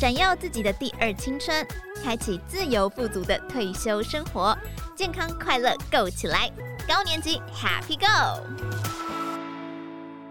[0.00, 1.54] 闪耀自己的第二青春，
[2.02, 4.56] 开启自由富足的退休生活，
[4.96, 6.50] 健康快乐 Go 起来！
[6.88, 8.40] 高年级 Happy Go！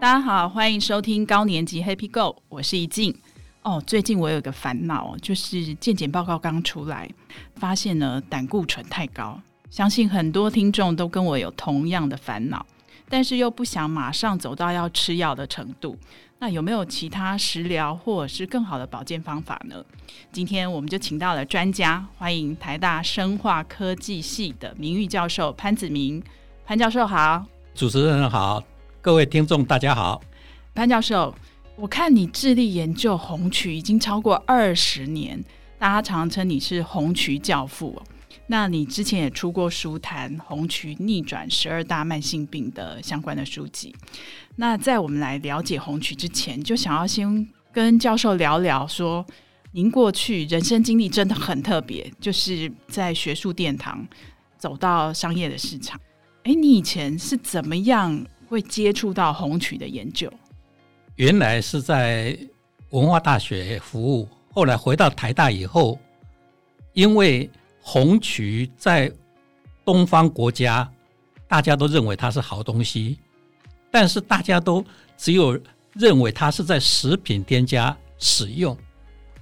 [0.00, 3.16] 大家好，欢迎收听高年级 Happy Go，我是怡静。
[3.62, 7.08] 哦，最近我有个烦恼，就是健检报告刚出来，
[7.54, 9.40] 发现呢胆固醇太高，
[9.70, 12.66] 相信很多听众都跟我有同样的烦恼，
[13.08, 15.96] 但是又不想马上走到要吃药的程度。
[16.42, 19.84] 那有没有其他食疗或者是更好的保健方法呢？
[20.32, 26.22] 今天我们就请到了专家，欢迎台大生化科技系的名誉教授潘子明。
[26.64, 28.64] 潘教授好，主持人好，
[29.02, 30.22] 各位听众大家好。
[30.74, 31.34] 潘教授，
[31.76, 35.44] 我看你致力研究红曲已经超过二十年，
[35.78, 38.00] 大家常称你是红曲教父。
[38.50, 43.94] 那你之前也出过书谈红曲逆转十二大慢性病的相关的书籍。
[44.56, 49.24] 那在我们来了解红曲之前，就想要先跟教授聊聊说，
[49.70, 54.04] 您过去人生经历真的很特别，就是在学术殿堂
[54.58, 56.00] 走到商业的市场。
[56.42, 60.28] 哎，你以前是怎么样会接触到红曲的研究？
[61.14, 62.36] 原来是在
[62.88, 65.96] 文化大学服务，后来回到台大以后，
[66.94, 67.48] 因为
[67.80, 69.10] 红曲在
[69.84, 70.88] 东方国家，
[71.48, 73.18] 大家都认为它是好东西，
[73.90, 74.84] 但是大家都
[75.16, 75.58] 只有
[75.94, 78.76] 认为它是在食品添加使用。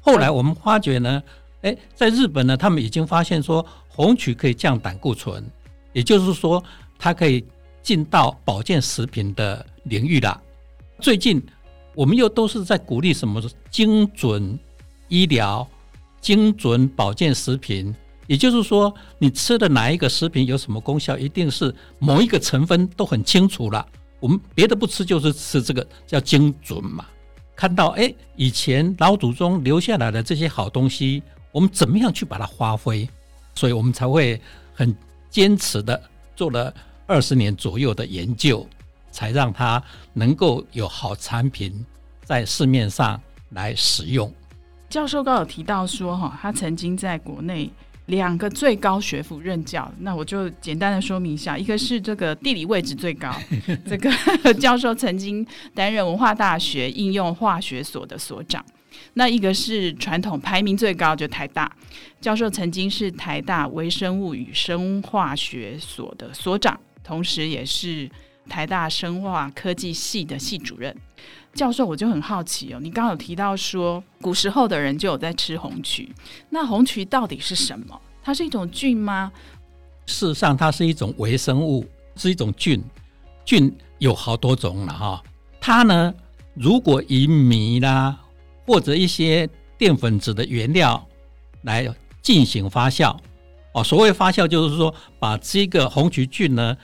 [0.00, 1.22] 后来我们发觉呢，
[1.62, 5.44] 哎，在日本呢，他们已经发现说红曲可以降胆固醇，
[5.92, 6.62] 也就是说
[6.98, 7.44] 它可以
[7.83, 10.41] 进到保健食品的领域了。
[11.00, 11.44] 最近
[11.94, 14.59] 我们又都是在鼓励什么精准
[15.09, 15.69] 医疗、
[16.20, 17.94] 精准保健食品。
[18.29, 23.84] 也就是说，你吃的哪一个食品有什么功效，一定是某一个成分都很清楚了。
[24.21, 27.06] 我们别的不吃，就是吃这个叫精准嘛。
[27.56, 33.09] 看到哎，以前老祖宗留下来的这些好东西，我们怎么样去把它发挥？
[33.55, 34.38] 所以我们才会
[34.75, 34.94] 很
[35.31, 36.00] 坚持的
[36.37, 36.72] 做了
[37.06, 38.69] 二十年左右的研究，
[39.11, 41.83] 才让它能够有好产品
[42.25, 43.19] 在市面上
[43.53, 44.31] 来使用。
[44.91, 47.72] 教授刚有提到说，哈，他曾经在国内。
[48.08, 53.30] 两个最高学府任教，那我就简单的说明一下，一个是这个地理位置最高，
[53.86, 58.62] 这个教授曾经担任文化大学应用化学所的所长；
[59.14, 61.70] 那一个是传统排名最高，就台大。
[62.20, 68.10] 教授曾经是台大微生物与生化学所的所长，同时也是
[68.48, 70.94] 台大生化科技系的系主任。
[71.54, 76.12] 教授，我就很好奇哦，你刚刚有提到说，古时候的人就有在吃红曲，
[76.50, 78.00] 那红曲到底是什么？
[78.22, 79.32] 它是一种菌吗？
[80.06, 81.84] 事实上，它是一种微生物，
[82.16, 82.82] 是一种菌。
[83.44, 85.22] 菌有好多种了哈。
[85.60, 86.14] 它呢，
[86.54, 88.16] 如果以米啦
[88.66, 91.04] 或者一些淀粉质的原料
[91.62, 91.88] 来
[92.22, 93.16] 进行发酵
[93.72, 96.76] 哦，所谓发酵就是说，把这个红曲菌呢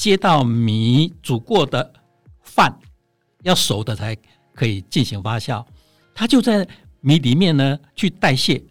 [0.00, 1.92] 接到米煮过的
[2.40, 2.74] 饭。
[3.42, 4.16] 要熟的才
[4.54, 5.62] 可以进行发酵，
[6.14, 6.66] 它就在
[7.00, 8.62] 米里面呢去代谢，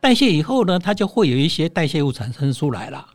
[0.00, 3.08] 代谢以后呢，它就会有一些代谢物产生出来了。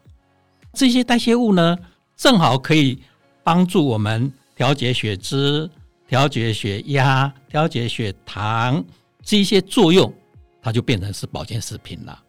[0.71, 1.77] 这些代谢物呢，
[2.15, 3.01] 正好可以
[3.43, 5.69] 帮助我们调节血脂、
[6.07, 8.81] 调节血压、调节血糖
[9.21, 10.13] 这些作用，
[10.61, 12.23] 它就变成是保健食品了。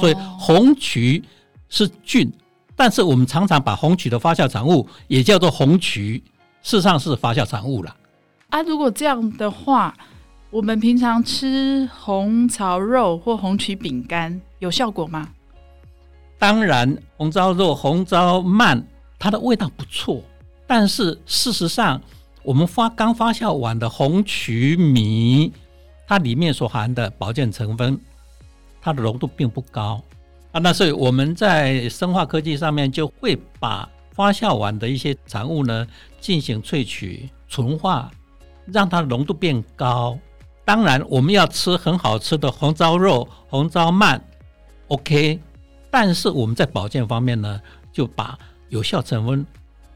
[0.00, 1.22] 所以红曲
[1.68, 2.32] 是菌，
[2.74, 6.22] 但是我们常常把红曲的发酵产物也叫做红曲，
[6.62, 7.96] 事实上是发酵产物了。
[8.48, 9.94] 啊，如果这样的话，
[10.50, 15.28] 我们平常吃红烧肉或红曲饼干有效果吗？
[16.38, 18.82] 当然，红糟肉、红糟鳗
[19.18, 20.22] 它的味道不错，
[20.66, 22.00] 但是事实上，
[22.42, 25.52] 我们发刚发酵完的红曲米，
[26.06, 27.98] 它里面所含的保健成分，
[28.80, 30.02] 它的浓度并不高
[30.52, 30.60] 啊。
[30.60, 35.86] 那所以我们在生化科技上面就会把发酵完的一些产物呢
[36.20, 38.10] 进行萃取、纯化。
[38.66, 40.16] 让它浓度变高。
[40.64, 44.20] 当然，我们要吃很好吃的红烧肉、红烧鳗
[44.86, 45.40] ，OK。
[45.90, 47.60] 但是我们在保健方面呢，
[47.92, 48.38] 就把
[48.68, 49.44] 有效成分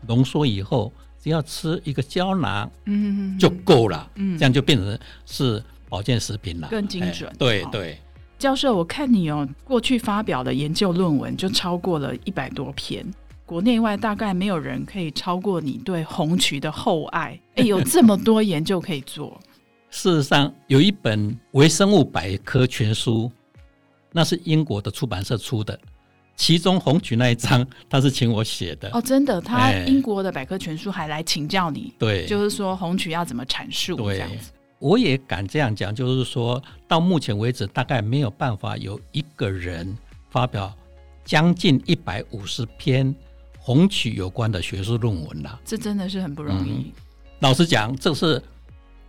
[0.04, 0.92] 浓缩以后，
[1.22, 4.10] 只要吃一个胶囊，嗯，就够了。
[4.16, 7.32] 嗯，这样就变成是保健食品了，更精准。
[7.38, 7.96] 对对。
[8.38, 13.04] 教授，我看你哦，过去发表的研究论文就超过了一百多篇。
[13.46, 17.38] 国内外大概没有人可以超过你对红曲的厚爱。
[17.54, 19.40] 哎，有这么多研究可以做。
[19.88, 23.30] 事实上，有一本微生物百科全书，
[24.12, 25.78] 那是英国的出版社出的，
[26.34, 28.90] 其中红曲那一章，他是请我写的。
[28.92, 31.94] 哦，真的，他英国的百科全书还来请教你。
[31.98, 34.50] 对，就是说红曲要怎么阐述，这样子。
[34.78, 39.96] 我也敢这样讲，就是说到目前为止，大概没有办法有一个人
[40.30, 40.72] 发表
[41.24, 43.14] 将近一百五十篇
[43.58, 45.58] 红曲有关的学术论文了。
[45.64, 46.70] 这真的是很不容易。
[46.70, 46.92] 嗯、
[47.40, 48.42] 老实讲，这是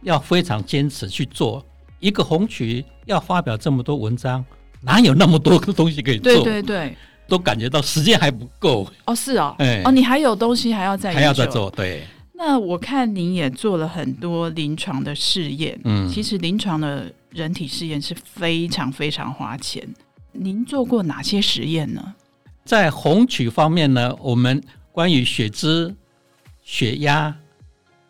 [0.02, 1.66] 要非常坚持去做。
[2.00, 4.46] 一个红曲要发表这么多文章，
[4.82, 6.32] 哪有那么多个东西可以做？
[6.32, 6.98] 对对对，
[7.28, 8.88] 都感觉到时间还不够。
[9.06, 12.04] 哦，是哦，哎，哦，你还有东西还要再还要再做，对。
[12.40, 19.84] 那我看您也做了很多临床的试验，嗯，其实临床的人体试验是非常非常花钱。
[20.34, 22.14] 您做过哪些实验呢？
[22.64, 25.96] 在红曲方面呢，我们关于血脂、
[26.64, 27.36] 血压、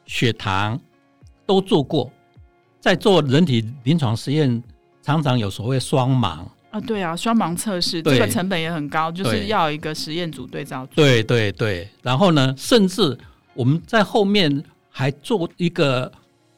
[0.06, 0.78] 血糖
[1.46, 2.12] 都做过。
[2.82, 4.62] 在做人体临床实验，
[5.02, 10.96] 常常有所谓双盲啊，对啊，双盲测试这个成本也很高，就是要一个实验组对照组。
[10.96, 13.18] 对对对，然后呢，甚至。
[13.57, 16.12] 我们在后面还做一个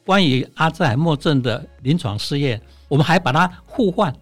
[0.04, 4.14] 关于阿兹海默症的临床试验，我们还把它互换，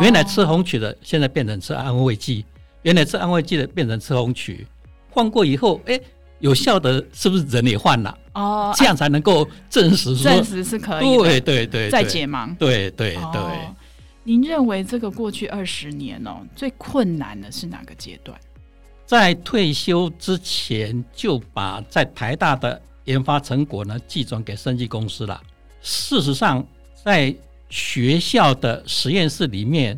[0.00, 2.44] 原来吃红曲的现在变成吃安慰剂，
[2.82, 4.64] 原来吃安慰剂的变成吃红曲，
[5.10, 6.00] 换过以后，哎，
[6.38, 8.16] 有效的是不是人也换了？
[8.34, 13.42] 哦，这样才能够证实说证实是可以，对对对，在解盲，对对对。
[14.22, 18.38] 您认为这个过去二十年哦，最困难的是哪个阶段？
[19.06, 25.40] 在退休之前就把在台大的研发成果呢寄转给生技公司了。
[25.80, 26.66] 事实上，
[27.04, 27.32] 在
[27.70, 29.96] 学校的实验室里面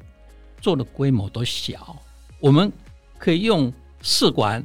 [0.61, 1.97] 做的规模都小，
[2.39, 2.71] 我们
[3.17, 3.73] 可以用
[4.03, 4.63] 试管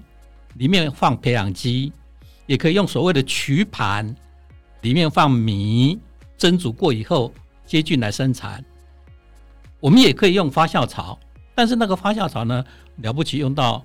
[0.55, 1.93] 里面放培养基，
[2.45, 4.13] 也可以用所谓的曲盘
[4.81, 5.97] 里面放米
[6.37, 7.33] 蒸煮过以后
[7.65, 8.61] 接菌来生产。
[9.79, 11.17] 我们也可以用发酵槽，
[11.55, 12.65] 但是那个发酵槽呢，
[12.97, 13.81] 了不起用到。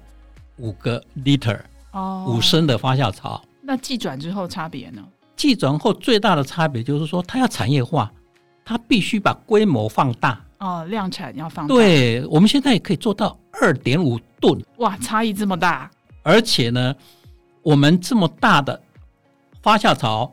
[0.59, 1.59] 五个 liter
[1.93, 3.43] 哦，五升的发酵槽。
[3.63, 5.03] 那技转之后差别呢？
[5.37, 8.11] 技转后最大的差别就是说，它要产业化，
[8.65, 11.75] 它必须把规模放大哦，量产要放大。
[11.75, 14.61] 对，我们现在也可以做到二点五吨。
[14.79, 15.91] 哇，差异这么大！
[16.23, 16.95] 而且呢，
[17.63, 18.81] 我们这么大的
[19.63, 20.33] 发酵槽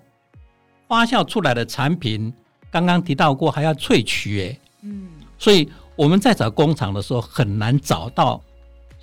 [0.87, 2.33] 发酵出来的产品，
[2.71, 5.07] 刚刚提到过还要萃取诶，嗯，
[5.37, 8.41] 所以我们在找工厂的时候很难找到。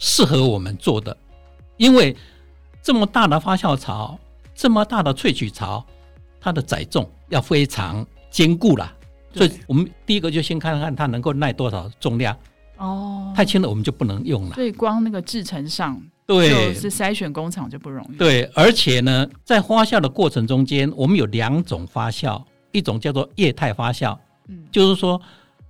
[0.04, 1.16] 适合我们做的，
[1.76, 2.16] 因为
[2.82, 4.18] 这么大的发酵槽，
[4.52, 5.86] 这么大的萃取槽，
[6.40, 8.92] 它的载重要非常坚固啦。
[9.32, 12.36] 所以我们第一个就先看看它能够耐多少重量。
[12.78, 14.56] 哦，太轻了我们就不能用了。
[14.56, 18.16] 所以光那个制成上，对，是筛选工厂就不容易。
[18.16, 25.20] 对，而且呢，在发酵的过程中间，我们有两种发酵，一种叫做液态发酵，嗯，就是说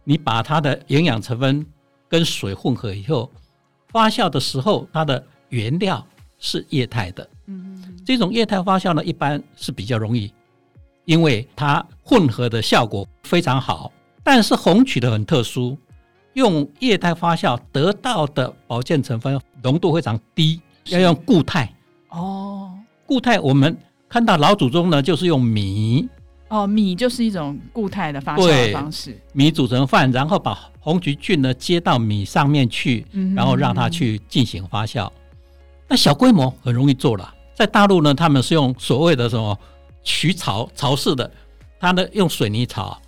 [0.04, 1.66] 你把它的营养成分
[2.08, 3.30] 跟水混合以后。
[3.92, 6.04] 发酵的时候，它的原料
[6.38, 7.28] 是液态的。
[7.46, 10.32] 嗯嗯，这种液态发酵呢，一般是比较容易，
[11.04, 13.92] 因为它混合的效果非常好。
[14.24, 15.76] 但是红曲的很特殊，
[16.32, 21.72] 用液态发酵得到的保健成分浓度非常低，要用固态。
[22.08, 22.72] 哦，
[23.04, 23.76] 固态我们
[24.08, 26.08] 看到老祖宗呢，就是用米。
[26.52, 29.18] 哦，米就是一种固态的发酵的方式。
[29.32, 35.06] 米煮成饭，然后把红曲菌呢接到米上面去，然后让它去进行发酵。
[35.06, 35.12] 嗯、
[35.88, 39.58] 那小规模很容易做了，在大陆呢，他们是用所谓的什么
[40.04, 41.30] 曲槽槽式的，
[41.80, 43.00] 它呢用水泥槽，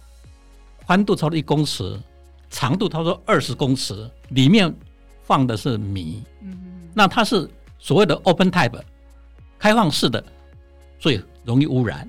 [0.86, 2.00] 宽度超过一公尺，
[2.48, 4.74] 长度差不多二十公尺，里面
[5.22, 6.22] 放的是米。
[6.40, 7.46] 嗯，那它是
[7.78, 8.80] 所谓的 open type，
[9.58, 10.24] 开放式的，
[10.98, 12.08] 所以容易污染。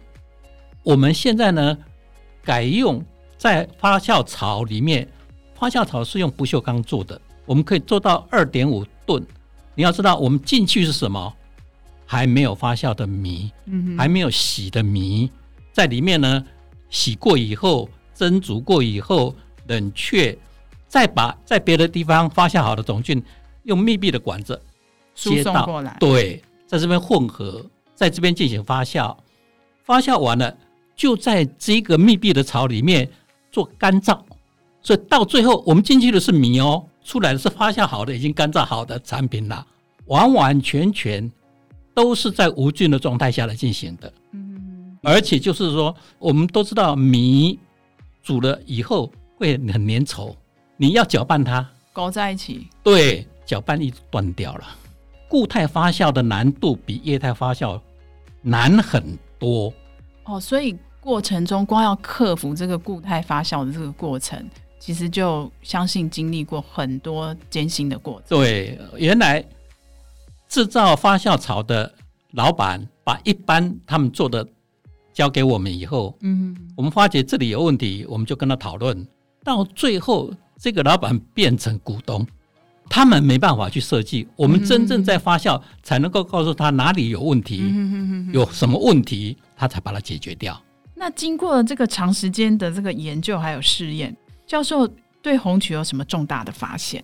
[0.86, 1.76] 我们现在呢，
[2.44, 3.04] 改用
[3.40, 5.06] 在发酵槽里面，
[5.56, 9.26] 发酵槽是用不锈钢做的，我们可以做到二点五吨。
[9.74, 11.34] 你要知道，我们进去是什么？
[12.06, 13.52] 还没有发酵的米，
[13.98, 15.32] 还没有洗的米，
[15.74, 16.46] 在里面呢，
[16.92, 20.38] 洗过以后，蒸煮过以后，冷却，
[20.88, 23.22] 再把在别的地方发酵好的种菌，
[23.64, 24.62] 用密闭的管子
[25.16, 27.66] 接到过来，对，在这边混合，
[27.96, 29.18] 在这边进行发酵，
[29.84, 30.56] 发酵完了。
[30.96, 33.10] 就在这个密闭的槽里面
[33.52, 34.20] 做干燥，
[34.82, 39.66] 所以到最后我们进去的是米哦，出来的是发酵好的、已经干燥好的产品啦，
[40.06, 41.30] 完完全全
[41.94, 44.14] 都是在无菌的状态下来进行的。
[44.32, 47.60] 嗯，而且就是说，我们都知道米
[48.24, 50.36] 煮了以后会很粘稠，
[50.78, 54.64] 你要搅拌它，搞在一起，对，搅拌一断掉了。
[55.28, 57.80] 固态发酵的难度比液态发酵
[58.42, 59.74] 难很多。
[60.24, 60.76] 哦，所以
[61.06, 64.44] 过程中光要克服这个固态发酵的这个过程，
[64.80, 68.40] 其实就相信经历过很多艰辛的过程。
[68.40, 69.46] 对，原来
[70.50, 71.94] 制造发酵槽的
[72.32, 74.44] 老板把一般他们做的
[75.14, 79.08] 交给我们以后，嗯，我们发觉这里有问题，我们就跟他讨论，
[79.44, 82.26] 到最后这个老板变成股东，
[82.90, 87.72] 他们没办法去设计，我们真正在发酵，才能够告诉他哪里有问题，
[88.34, 90.60] 有什么问题，他才把它解决掉。
[90.96, 94.16] 那经过了这个长时间的这个研究还有试验，
[94.48, 94.88] 教授
[95.22, 97.04] 对红曲有什么重大的发现？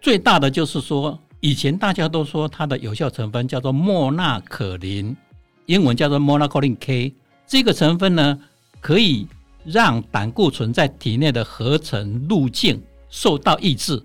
[0.00, 5.16] 最大的就是说，以前大家都说它的有效成分叫做莫纳可林，
[5.64, 7.14] 英文叫做 Monacolin K。
[7.46, 8.38] 这个成分呢，
[8.80, 9.26] 可以
[9.64, 14.02] 让胆固醇在体内的合成路径受到抑制。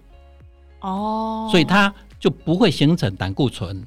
[0.80, 3.86] 哦，所以它就不会形成胆固醇。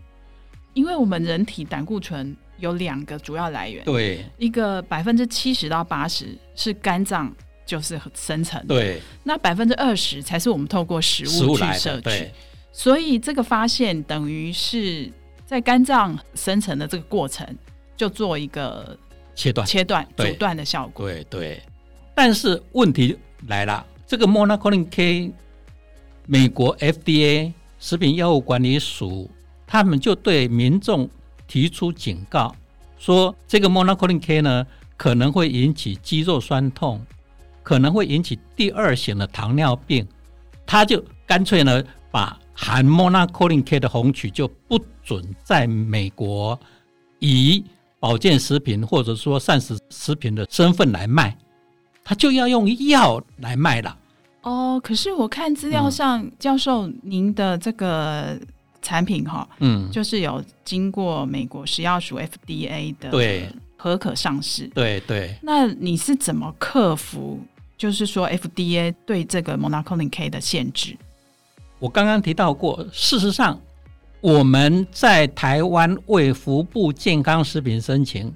[0.74, 7.30] 因为我们人体胆固醇有两个主要来源，对，一个百分之七十到八十是肝脏。
[7.64, 12.28] 就是生成，对，那百分之二十才是我们透过食物去摄取，
[12.72, 15.10] 所以这个发现等于是
[15.46, 17.46] 在肝脏生成的这个过程
[17.96, 18.98] 就做一个
[19.36, 21.06] 切断、切断、阻断的效果。
[21.06, 21.62] 对对，
[22.14, 23.16] 但是问题
[23.46, 25.32] 来了，这个 Monacolin K，
[26.26, 29.30] 美国 FDA 食品药物管理署
[29.66, 31.08] 他们就对民众
[31.52, 32.56] 提出警告，
[32.96, 34.66] 说这个 Monacolin K 呢
[34.96, 37.04] 可能会引起肌肉酸痛。
[37.62, 40.04] 可能会引起第二型的糖尿病，
[40.66, 46.58] 他就干脆呢把含 Monacolin K 的红曲就不准在美国
[47.20, 47.62] 以
[48.00, 51.36] 保健食品或者说膳食食品的身份来卖，
[52.02, 53.96] 他就要用药来卖了。
[54.40, 58.36] 哦，可是我看资料上，教授您的这个
[58.82, 65.34] 产品哈，嗯，就是有经过美国食药署 FDA 的对核可上市，对对。
[65.40, 67.40] 那你是怎么克服？
[67.78, 70.96] 就是说，FDA 对这个 Monacolin K 的限制，
[71.80, 72.86] 我刚刚提到过。
[72.92, 73.60] 事实上，
[74.20, 78.32] 我们在台湾为福部健康食品申请，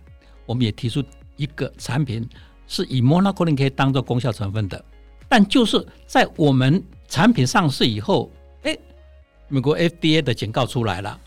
[0.47, 1.01] 我们也提出
[1.37, 2.29] 一个产品
[2.67, 4.85] 是以 Monacolin K 当做功效成分的。
[5.29, 8.36] 但就是在我们产品上市以后，哎，
[9.49, 11.21] 美国 FDA 的警告出来了，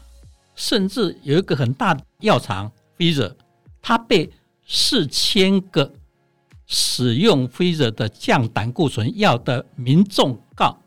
[0.55, 3.33] 甚至有一个很大的药厂 Pfizer，
[3.81, 4.29] 它被
[4.65, 5.91] 四千个。
[6.71, 10.77] 使用 Pfizer 的降胆固醇药的民众告，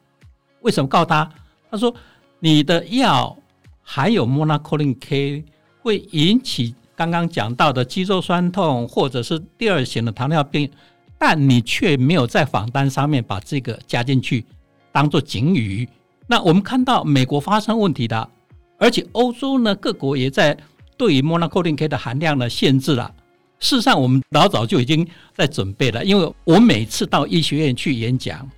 [0.61, 1.29] 为什么告他？
[1.69, 1.93] 他说
[2.39, 3.37] 你的药
[3.83, 5.45] 含有 Monacolin K，
[5.81, 10.71] 会引起刚刚讲到的肌肉酸痛，或者是第二型的糖尿病，
[11.19, 14.47] 但你却没有在仿单上面把这个加进去，
[14.93, 15.89] 当做警语。
[16.33, 18.27] 那我们看到美国发生问题的，
[18.79, 20.57] 而且欧洲呢，各国也在
[20.97, 23.15] 对于 Monacolin K 的含量呢限制了。
[23.61, 28.49] 事实上，我们老早就已经在准备了，因为我每次到医学院去演讲，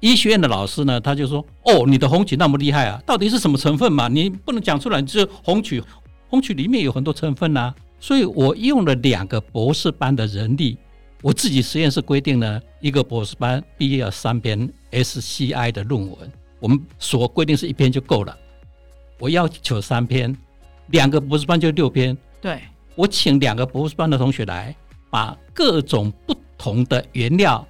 [0.00, 4.08] 医学院的老师呢，他就说：“哦，你的红曲那么厉害啊，到底是什么成分嘛？
[4.08, 5.80] 你不能讲出来，就是红曲，
[6.28, 10.76] 红曲里面有很多成分呐。”所以我用了两个博士班的人力，
[11.22, 18.36] 我自己实验室规定呢，一个博士班毕业要三篇 SCI 的论文，我们所规定是一篇就够了，
[19.18, 20.36] 我要求三篇，
[20.88, 22.60] 两个博士班就六篇，对。
[22.96, 24.76] 我请两个博士班的同学来，
[25.08, 27.66] 把各种不同的原料，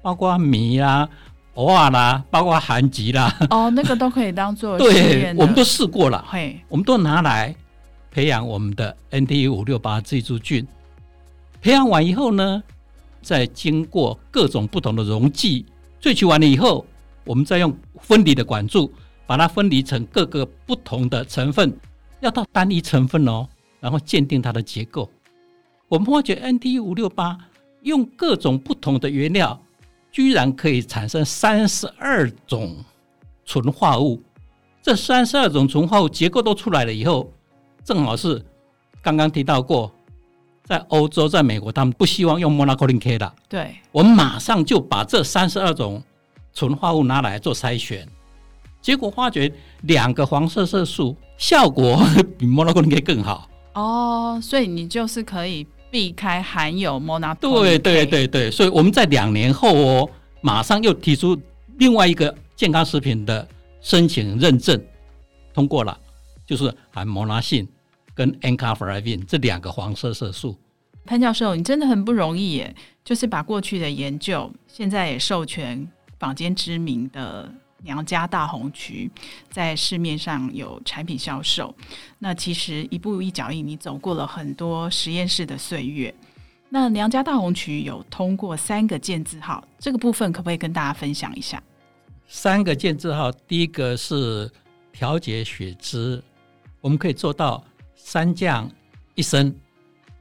[0.00, 1.08] 包括米啦、
[1.54, 7.52] 藕啊啦，包括含吉啦，哦，那个都可以当做 对，我们都试过了，嘿，我们都拿来
[8.12, 10.64] 培养我们的 NT 五六八这株菌。
[11.60, 12.62] 培养完以后呢，
[13.20, 15.66] 再经过各种不同的溶剂
[16.00, 16.86] 萃取完了以后，
[17.28, 18.90] 我们再用分离的管柱
[19.26, 21.70] 把它分离成各个不同的成分，
[22.20, 23.46] 要到单一成分哦。
[23.80, 25.08] 然后鉴定它的结构，
[25.88, 27.38] 我们发觉 NT 五六八
[27.82, 29.60] 用各种不同的原料，
[30.10, 32.74] 居然可以产生三十二种
[33.44, 34.20] 纯化物。
[34.82, 37.30] 这三十二种纯化物结构都出来了以后，
[37.84, 38.42] 正好是
[39.02, 39.92] 刚刚提到过，
[40.64, 43.34] 在欧洲、在美国，他们不希望用 m o n o c o l i n K 的。
[43.48, 46.02] 对，我们马上就把这三十二种
[46.54, 48.06] 纯化物拿来做筛选，
[48.80, 49.52] 结果发觉
[49.82, 52.02] 两个黄色色素效果
[52.38, 53.48] 比 Monacolin K 更好。
[53.74, 57.38] 哦，所以你就是可以避开含有 Monacolin K。
[57.40, 61.40] 对对对对，所以我们在两年后哦，马上又提出
[61.78, 63.46] 另外一个健康食品的
[63.80, 64.80] 申请认证
[65.54, 65.96] 通过了，
[66.44, 67.68] 就是含莫那信
[68.14, 70.56] 跟 Encapheline 这两个黄色色素。
[71.04, 72.74] 潘教授，你真的很不容易耶，
[73.04, 75.88] 就是把过去的研究，现在也授权
[76.18, 77.52] 坊间知名的。
[77.84, 79.08] 娘家大红曲
[79.52, 81.72] 在市面上有产品销售，
[82.18, 86.12] 那其实一步一脚印，你走过了很多实验室的岁月。
[86.68, 91.62] 那娘家大红曲有通过三个建字号，这个部分可不可以跟大家分享一下？
[92.26, 94.50] 三个建字号，第一个是
[94.90, 96.20] 调节血脂，
[96.80, 97.62] 我们可以做到
[97.94, 98.68] 三降
[99.14, 99.54] 一升，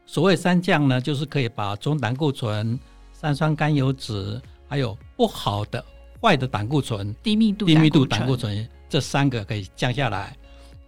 [0.06, 2.80] 所谓三降呢，就是可以把中胆固醇、
[3.12, 5.84] 三酸甘油酯，还有不好的
[6.22, 10.36] 坏的胆固醇、低密度低密度胆固醇这三个可以降下来。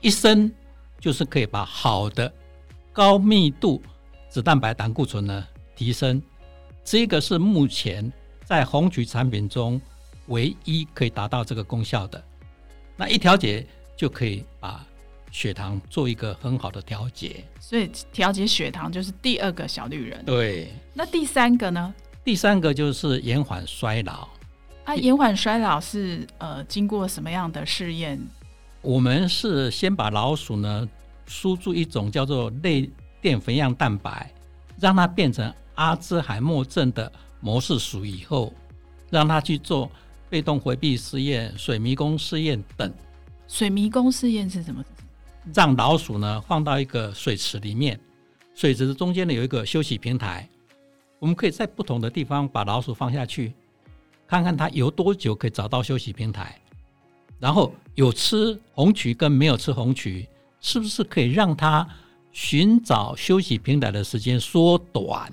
[0.02, 0.52] 一升
[1.00, 2.32] 就是可以把好的
[2.94, 3.82] 高密度
[4.30, 6.22] 脂蛋白胆固醇呢提升。
[6.84, 8.12] 这个是目前
[8.46, 9.80] 在红曲产品中
[10.28, 12.24] 唯一可以达到这个功效的。
[12.96, 14.86] 那一调节就可以把。
[15.32, 20.26] 血糖做一个很好的调节，所以调节血糖就是第二个小绿人。
[20.26, 21.94] 对，那第三个呢？
[22.30, 24.28] 第三个就是延缓衰老。
[24.84, 28.22] 啊，延缓衰老是呃经过什么样的试验？
[28.84, 30.88] 我们是先把老鼠呢
[31.26, 32.88] 输注一种叫做类
[33.20, 34.32] 淀粉样蛋白，
[34.80, 38.54] 让它变成阿兹海默症的模式鼠以后，
[39.10, 39.90] 让它去做
[40.30, 42.94] 被动回避试验、水迷宫试验等。
[43.48, 44.86] 水迷宫试验是什么？
[45.52, 48.00] 让老鼠呢放到一个水池里面，
[48.54, 50.48] 水池的中间呢有一个休息平台，
[51.20, 53.54] 我们可以在不同的地方把老鼠放下去，
[54.28, 56.58] 看看它游多久可以找到休息平台，
[57.40, 60.28] 然后有吃红曲跟没有吃红曲，
[60.62, 61.88] 是不是可以让它
[62.32, 65.32] 寻找休息平台的时间缩短？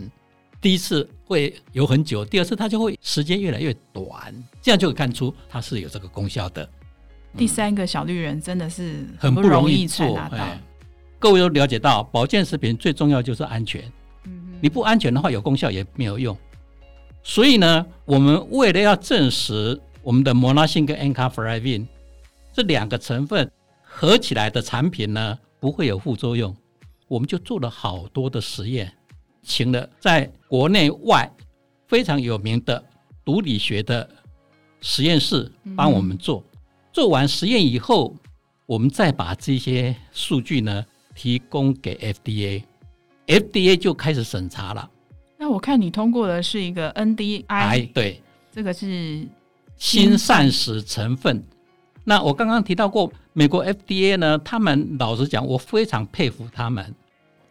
[0.60, 6.68] 第一次会游很久，第二次它就会时间越来越短，这样就可以看出它是有这个功效的。
[7.36, 10.18] 第三个小绿人真的是很不容易做。
[11.18, 13.80] 各位都了解到，保健食品最重要就是安全。
[14.66, 16.36] 你不安全的话，有功效也没有用。
[17.22, 21.86] 所以呢，我们为了要证实我们的摩拉辛跟 Encapsuline
[22.52, 23.48] 这两个成分
[23.80, 26.52] 合起来的产品呢不会有副作用，
[27.06, 28.92] 我们就做了好多的实验，
[29.44, 31.30] 请了在国内外
[31.86, 32.84] 非常有名的
[33.24, 34.10] 毒理学的
[34.80, 36.42] 实验室帮我们做。
[36.92, 38.16] 做完实验以后，
[38.66, 42.64] 我们再把这些数据呢提供给 FDA
[43.26, 44.90] FDA，FDA 就开始审查了。
[45.38, 49.26] 那我看你通过的是一个 NDI，对，这个是
[49.76, 51.42] 新膳食成分。
[52.04, 56.94] 那我刚刚提到过，美国 FDA 呢，他们老实讲，我非常佩服他们。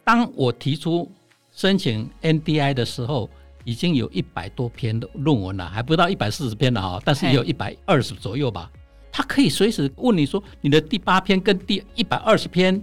[0.02, 1.10] 当我提出
[1.52, 3.28] 申请 NDI 的时候，
[3.64, 8.70] 已经有一百多篇的论文了，还不到一百四十篇了啊，但是也有一百二十左右吧。
[9.12, 12.82] 他可以随时问你说，你的第八篇跟第一百二十篇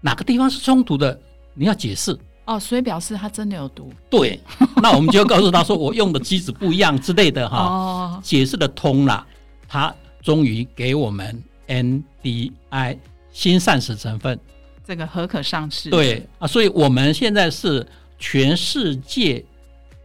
[0.00, 1.18] 哪个地方是冲突的？
[1.54, 3.92] 你要解释哦，所以表示它真的有毒。
[4.08, 4.40] 对，
[4.82, 9.26] 那我们就告诉他说，我用的机子不一样之类的哈，哦、解释的通了，
[9.68, 12.98] 他终于给我们 NDI
[13.30, 14.38] 新膳食成分
[14.84, 15.90] 这个核可上市。
[15.90, 17.86] 对啊，所以我们现在是
[18.18, 19.44] 全世界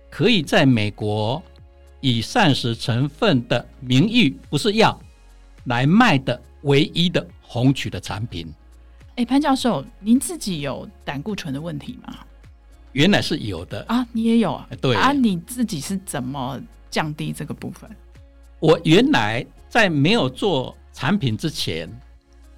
[0.10, 1.42] 可以在美国
[2.02, 5.00] 以膳食成分的名誉，不是药。
[5.66, 8.52] 来卖的唯一的红曲的产品。
[9.14, 12.18] 哎，潘教授，您自己有胆固醇的问题吗？
[12.94, 14.68] 原来是有的啊，你也有啊？
[14.82, 17.90] 对啊，你自己是怎么降低这个部分？
[18.60, 21.90] 我原来在没有做产品之前，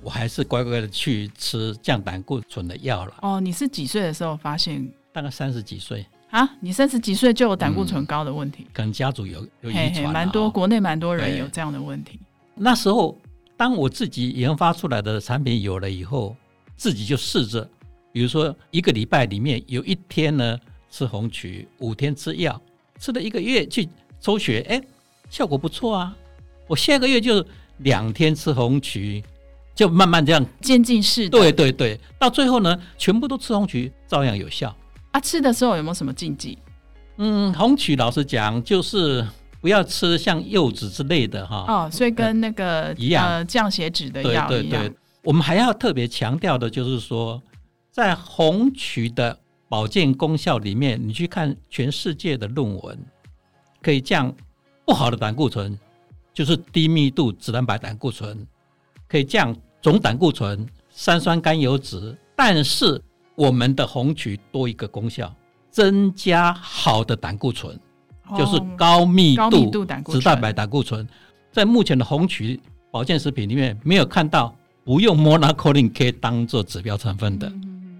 [0.01, 3.13] 我还是乖乖的去吃降胆固醇的药了。
[3.21, 4.89] 哦，你是几岁的时候发现？
[5.11, 6.49] 大概三十几岁啊？
[6.59, 8.63] 你三十几岁就有胆固醇高的问题？
[8.63, 12.19] 嗯、可能家族有有遗传，蛮多，国内蛮多人有这样的问题。
[12.55, 13.15] 那时候，
[13.55, 16.35] 当我自己研发出来的产品有了以后，
[16.75, 17.69] 自己就试着，
[18.13, 20.57] 比如说一个礼拜里面有一天呢
[20.89, 22.61] 吃红曲，五天吃药，
[22.99, 23.89] 吃了一个月去
[24.21, 24.81] 抽血，哎，
[25.29, 26.15] 效果不错啊。
[26.67, 27.45] 我下个月就
[27.79, 29.21] 两天吃红曲，
[29.75, 31.37] 就慢慢这样渐进式的。
[31.37, 34.73] 对对对，到最后呢，全部都吃红曲，照样有效。
[35.11, 36.57] 啊，吃的时候有没有什么禁忌？
[37.17, 39.27] 嗯，红曲老实讲就是。
[39.63, 47.41] 不要吃像柚子之类的哈哦，所以跟那个、呃、一样呃降血脂的药对对对，我们还要特别强调的就是说，
[47.93, 49.37] 在红曲的
[49.69, 52.99] 保健功效里面，你去看全世界的论文，
[53.83, 54.33] 可以降
[54.83, 55.77] 不好的胆固醇，
[56.33, 58.47] 就是低密度脂蛋白胆固醇，
[59.07, 62.99] 可以降总胆固醇、三酸甘油脂，但是
[63.35, 65.31] 我们的红曲多一个功效，
[65.69, 67.79] 增加好的胆固醇。
[68.35, 71.07] 就是高密度脂蛋白胆固醇，
[71.51, 77.51] 在目前的红曲保健食品里面没有看到不用 Monacolin 可以当做指标成分的，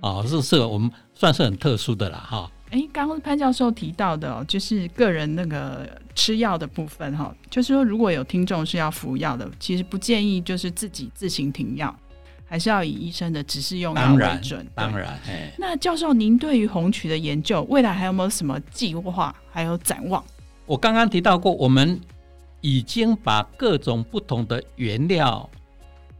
[0.04, 2.52] 啊，是是我们算是很特殊的了哈。
[2.72, 11.96] 哎，刚刚潘教授提到的，就是个人那个吃药的部分哈，就是说如果有听众是要服药的，其实不建议就是自己自行停药。
[12.46, 14.68] 还是要以医生的指示用药为准。
[14.76, 20.24] 当然，哎，那教授，您对于红曲的研究，未来还有没有什么计划，还有展望？
[20.68, 22.00] 我刚刚提到过，我们
[22.62, 25.50] 已经把各种不同的原料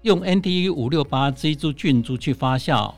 [0.02, 2.92] 用 NTU 五六八 G 株菌株去发酵，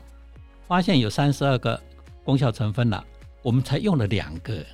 [0.66, 1.80] 发现有三十二个
[2.24, 3.04] 功效成分了。
[3.42, 4.64] 我们才用了两个，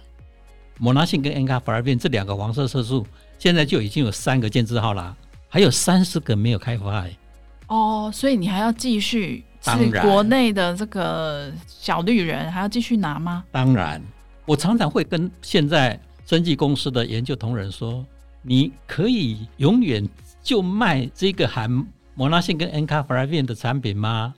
[0.78, 3.06] 莫拉性跟 N 卡法尔变这两个黄色色素，
[3.38, 5.16] 现在就已经有三个建字号了，
[5.48, 7.06] 还有三十个没有开发。
[7.68, 9.44] 哦，所以你还要继续？
[9.64, 13.44] 是国内的这个小绿人还要继续拿吗？
[13.52, 14.02] 当然，
[14.44, 18.04] 我常常会跟现在生技公司的研究同仁说，
[18.42, 20.04] 你可以永远
[20.42, 21.70] 就卖这个含
[22.16, 24.34] 莫拉性跟 Encavalin 的产品吗？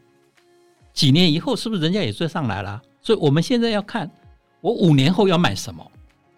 [0.94, 2.80] 几年以后是不是人家也追上来了？
[3.02, 4.11] 所以我们现在要看
[4.62, 5.87] 我五年后要买什么。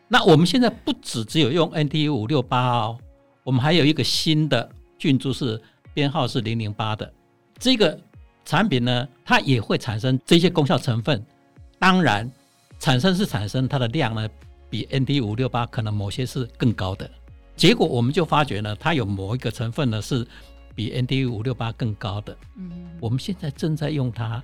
[0.09, 2.99] 那我们现在不只只有用 NT 五六八哦，
[3.45, 5.63] 我们还有一个新的菌株是
[5.95, 7.13] 编号是零零八的
[7.61, 7.97] 这个。
[8.49, 11.21] 产品呢，它也会产生这些功效成分。
[11.81, 12.31] 当然，
[12.79, 14.29] 产生是产生，它的量呢，
[14.71, 17.11] 比 NT 五六八可能某些是更高的。
[17.57, 20.25] 结果我们就发觉呢，它有某一个成分呢是
[20.77, 22.37] 比 NT 五六八更高的。
[22.55, 24.41] 嗯，我们现在正在用它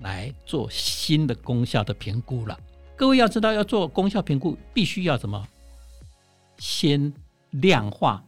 [0.00, 2.58] 来做新的功效的评估了。
[2.96, 5.42] 各位要知道，要做功效评估，必须要什么？
[6.58, 7.10] 先
[7.50, 8.22] 量化。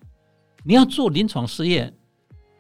[0.63, 1.93] 你要做临床试验。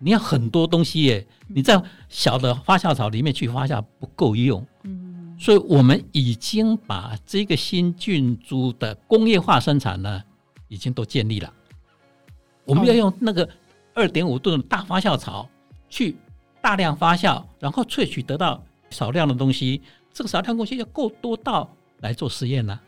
[0.02, 10.22] 你要很多东西耶，你在小的发酵槽里面去发酵不够用，嗯，所以我们已经把这个新菌株的工业化生产呢，
[10.68, 11.52] 已经都建立了。
[12.64, 13.46] 我们要用那个
[13.94, 15.48] 二点五吨的大发酵槽
[15.88, 16.16] 去
[16.60, 21.68] 大量发酵，然后萃取得到少量的东西，这个少量东西要够多到
[22.00, 22.78] 来做实验呢。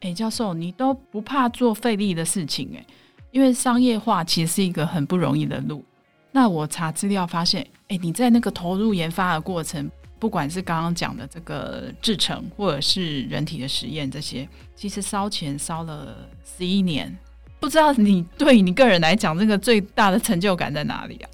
[0.00, 2.84] 哎，教授，你都不怕做费力的事情哎，
[3.30, 5.84] 因为商业化其实是一个很不容易的路。
[6.32, 17.16] 那我查资料发现，哎，你在那个投入研发的过程，不管是刚刚讲的这个制程，或者是人体的实验这些，其实烧钱烧了十一年。
[17.62, 21.30] 不知道你对你个人来讲，这个最大的成就感在哪里啊？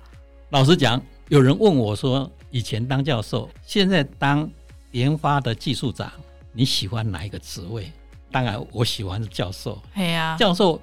[0.51, 4.47] 老实讲，有人问我说，以前当教授，现在当
[4.93, 6.13] 研发的技术长，
[6.53, 7.91] 你喜欢哪一个职位？
[8.31, 9.81] 当然，我喜欢教授。
[9.95, 10.79] 嘿呀，教授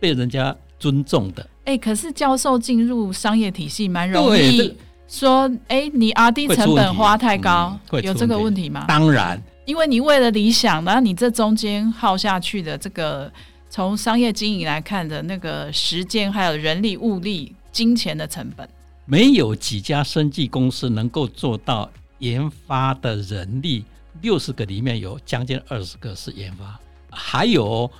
[0.00, 1.42] 被人家尊重的。
[1.66, 4.74] 哎、欸，可是教授进入商业体系蛮容易
[5.06, 8.86] 说，哎、欸，你 R&D 成本花太高，嗯、有这个问题吗？
[8.88, 13.30] 当然，因为你为了理想，然后你这中间耗下去的这个，
[13.76, 18.66] 从商业经营来看的那个时间，还有人力、物力、金钱的成本，
[19.04, 23.84] 没有几家生技公司能够做到研发的人力
[24.22, 27.90] 六十个里面有将近二十个是研发，还有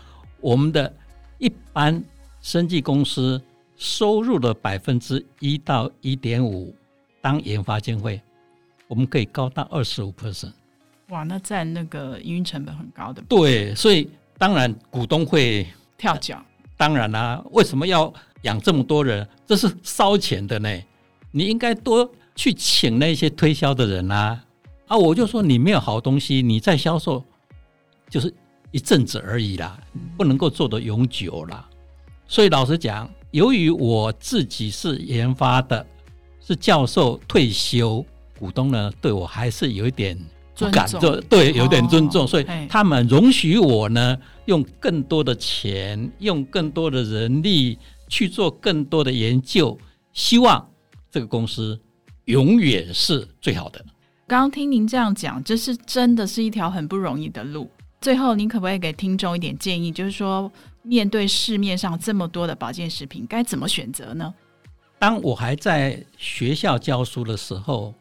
[0.41, 0.91] 我们的
[1.37, 2.03] 一般
[2.41, 3.39] 生技公司。
[3.77, 6.75] 收入的百分之一到一点五
[7.21, 8.19] 当研发经费，
[8.89, 10.53] 我们可以高到二十五 percent。
[11.11, 13.23] 哇，那占那个营运成本很高的。
[13.29, 14.09] 对，所以
[14.39, 16.43] 当然股东会跳脚。
[16.77, 19.27] 当然啦、啊，为什么要养这么多人？
[19.47, 20.69] 这是烧钱的呢。
[21.31, 24.45] 你应该多去请那些推销的人啊。
[24.87, 27.25] 啊，我就说你没有好东西，你在销售
[28.09, 28.33] 就是
[28.71, 29.79] 一阵子而已啦，
[30.17, 31.69] 不能够做得永久啦。
[32.27, 33.09] 所以老实讲。
[33.33, 35.85] 由于我自己是研发的，
[36.41, 38.03] 是教授退休，
[38.39, 40.19] 股东呢对我还是有一点
[40.57, 44.17] 不敢做，对，有点尊重，哦、所以他们容许我呢
[44.47, 49.79] 用更多的钱，用更多的人力去做更多的研究，
[50.13, 50.67] 希望
[51.11, 51.79] 这个公司
[52.25, 53.85] 永远是最好的。
[54.27, 57.71] 刚刚听您这样讲，这是真的是一条很不容易的路。
[58.01, 60.51] 最后，您可不可以给听众一点建议，就是说，
[60.83, 64.33] 面对市面上这么多的保健食品，该怎么选择呢？
[64.99, 67.95] 当我还在学校教书的时候，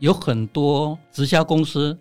[0.00, 1.96] 有很多直销公司，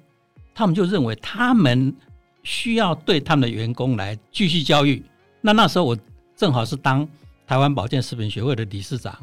[0.56, 1.96] 他们就认为他们
[2.44, 5.04] 需要对他们的员工来继续教育。
[5.42, 5.98] 那那时候我
[6.36, 7.08] 正好是当
[7.46, 9.16] 台湾保健食品学会的理事长，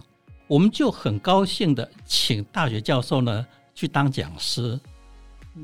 [0.46, 4.78] 我们就很高兴的请大学教授呢去当讲师，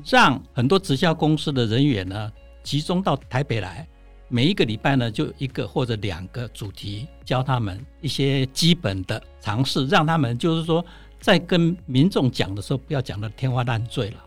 [0.05, 2.31] 让很多直销公司的人员呢
[2.63, 3.87] 集中到台北来。
[4.29, 10.83] 每一个礼拜呢，就一个或者两个主题，教他们一些基本的常识，让他们就是说，
[11.23, 14.17] 在跟民众讲的时候，不要讲的天花乱坠了。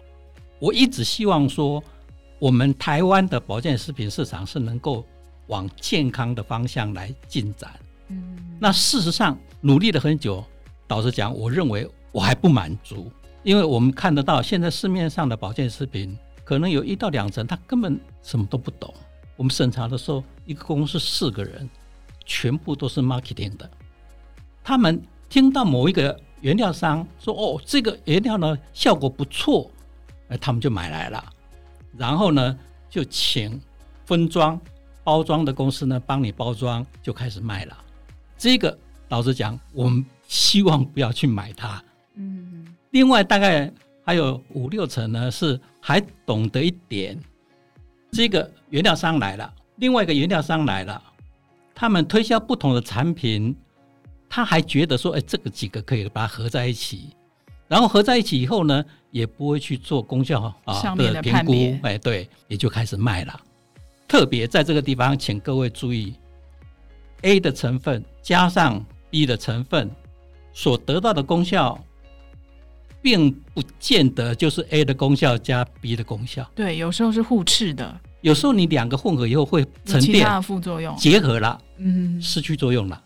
[0.58, 1.84] 我一直希望说，
[2.38, 5.04] 我们台湾的保健食品市场是能够
[5.48, 7.70] 往健康的方向来进展。
[8.08, 10.42] 嗯，那事实上努力了很久，
[10.88, 18.94] 老实讲，我认为我还不满足，因为我们看得到现在市面上的保健食品，可能有一到两成，他根本什么都不懂。
[19.36, 21.68] 我们审查的时候，一个公司四个人，
[22.24, 23.70] 全部都是 marketing 的。
[24.64, 29.70] 他们听到某一个原料商说：“哦，这个原料呢效果不错。”
[30.28, 31.24] 哎，他们就买来了。
[31.96, 32.58] 然后呢，
[32.90, 33.60] 就请
[34.04, 34.60] 分装、
[35.04, 37.76] 包装的公司呢帮你包装，就开始卖了。
[38.36, 38.76] 这个
[39.08, 41.82] 老实讲，我们希望不要去买它。
[42.14, 42.66] 嗯。
[42.90, 43.72] 另外，大概
[44.04, 47.18] 还有五六成呢是还懂得一点。
[48.12, 51.02] 这个原料商来了，另外一个原料商来了，
[51.74, 53.54] 他们推销不同的产品，
[54.28, 57.10] 他还觉得说，哎，这个几个可以把它合在一起，
[57.68, 63.40] 然后合在一起以后呢，也不会去做功效啊上面的评估，哎，对，也就开始卖了。
[64.08, 66.14] 特别在这个地方，请各位注意
[67.22, 69.90] ，A 的成分加上 B 的成分
[70.52, 71.78] 所得到的功效，
[73.02, 76.48] 并不见得就是 A 的功效加 B 的功效。
[76.54, 78.00] 对，有时候是互斥的。
[78.22, 83.00] 有时候你两个混合以后会沉淀，其他的副作用结合了，嗯，失去作用了，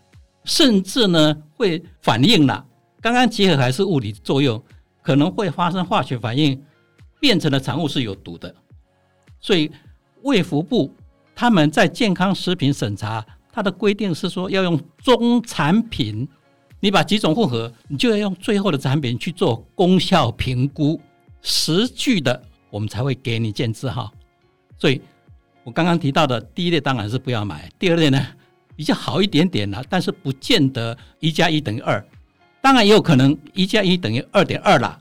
[0.51, 2.67] 甚至呢会反应了。
[3.01, 4.61] 刚刚结合还是物理作用，
[5.01, 6.61] 可能会发生化学反应，
[7.21, 8.53] 变成的产物是有毒的，
[9.41, 9.71] 所以。
[10.23, 10.95] 卫福部
[11.35, 16.29] 他们在健康食品审查，它的规定是说要用终产品，
[16.79, 21.01] 你把几种混合，你就要用最后的产品去做功效评估，
[21.41, 24.13] 实据的我们才会给你建字号。
[24.77, 25.01] 所以，
[25.65, 28.27] 我刚刚提到的第一类当然是不要买，第二类呢
[28.81, 32.03] 比较好一点点了，但是不见得一加一等于二，
[32.63, 34.99] 当然也有可能一加一等于二点二啦，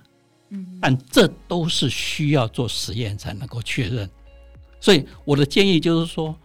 [0.49, 4.09] 嗯，但这都是需要做实验才能够确认。
[4.81, 6.35] 所以我的建议就是说，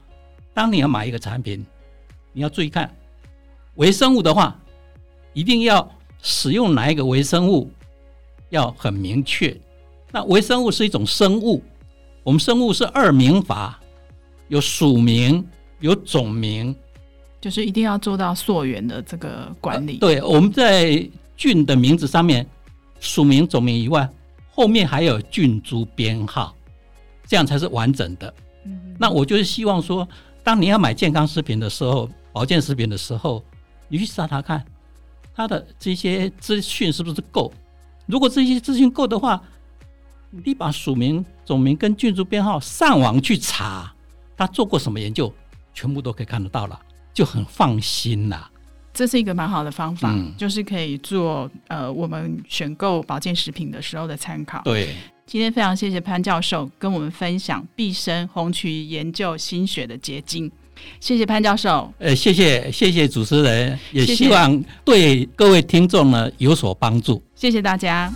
[0.53, 1.67] 当你要买一个产品，
[2.33, 2.89] 你要注意看
[3.75, 4.57] 微生物的话，
[5.33, 5.93] 一定要
[6.23, 7.69] 使用哪一个微生物，
[8.51, 9.61] 要很明确。
[10.13, 11.65] 那微生物是一种生物，
[12.23, 13.81] 我们生物是二名法，
[14.47, 15.45] 有属名，
[15.81, 16.73] 有种名，
[17.45, 19.93] 就是一定要做到溯源的这个管理。
[19.95, 22.47] 呃、对，我们在菌的名字上面，
[23.01, 24.09] 属名、种名以外，
[24.51, 26.57] 后面还有菌株编号。
[27.27, 28.33] 这样才是完整的。
[28.65, 30.09] 嗯那我就是希望说，
[30.43, 33.45] 当你要买健康食品的时候，保健食品的时候，
[33.89, 34.65] 你去查查看，
[35.35, 37.53] 它的这些资讯是不是够。
[38.07, 39.39] 如果这些资讯够的话，
[40.31, 43.95] 你把属名、种名跟菌株编号上网去查，
[44.35, 45.31] 他做过什么研究，
[45.75, 46.81] 全部都可以看得到了，
[47.15, 48.51] 就很放心啦。
[48.93, 54.61] 这是一个蛮好的方法，嗯、就是可以做呃，我们选购保健食品的时候的参考。
[54.65, 54.95] 对。
[55.27, 60.53] 今天非常谢谢潘教授跟我们分享毕生红曲研究心血的结晶，
[61.01, 61.91] 谢谢潘教授。
[61.99, 67.23] 呃，谢谢谢谢主持人，也希望对各位听众呢有所帮助。
[67.35, 68.13] 谢谢大家。